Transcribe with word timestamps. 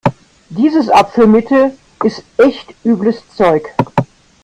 Dieses 0.49 0.89
Abführmittel 0.89 1.77
ist 2.03 2.23
echt 2.37 2.73
übles 2.83 3.21
Zeug. 3.37 3.69